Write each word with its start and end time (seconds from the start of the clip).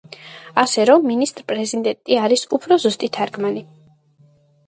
ასე 0.61 0.85
რომ 0.89 1.03
„მინისტრ-პრეზიდენტი“ 1.09 2.17
არის 2.21 2.45
უფრო 2.59 2.77
ზუსტი 2.85 3.11
თარგმანი. 3.19 3.65